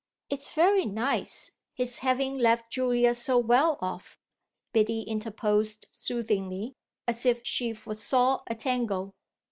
"It's 0.31 0.51
very 0.53 0.87
nice 0.87 1.51
his 1.75 1.99
having 1.99 2.39
left 2.39 2.71
Julia 2.71 3.13
so 3.13 3.37
well 3.37 3.77
off," 3.81 4.17
Biddy 4.73 5.03
interposed 5.03 5.85
soothingly, 5.91 6.73
as 7.07 7.23
if 7.23 7.41
she 7.43 7.71
foresaw 7.73 8.41
a 8.47 8.55
tangle. 8.55 9.13